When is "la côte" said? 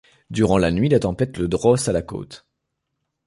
1.91-2.47